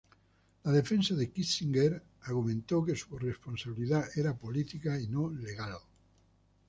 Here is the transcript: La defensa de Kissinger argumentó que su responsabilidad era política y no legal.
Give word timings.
La 0.63 0.71
defensa 0.71 1.13
de 1.13 1.29
Kissinger 1.31 2.01
argumentó 2.23 2.83
que 2.83 2.95
su 2.95 3.19
responsabilidad 3.19 4.07
era 4.15 4.35
política 4.35 4.99
y 4.99 5.05
no 5.05 5.29
legal. 5.29 5.77